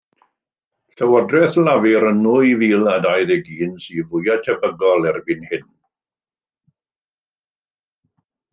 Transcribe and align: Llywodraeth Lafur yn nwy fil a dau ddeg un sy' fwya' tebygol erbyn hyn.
Llywodraeth 0.99 1.57
Lafur 1.67 2.05
yn 2.11 2.21
nwy 2.27 2.55
fil 2.61 2.89
a 2.93 2.95
dau 3.03 3.27
ddeg 3.31 3.51
un 3.67 3.77
sy' 3.83 4.07
fwya' 4.13 4.39
tebygol 4.49 5.07
erbyn 5.11 5.47
hyn. 5.51 5.69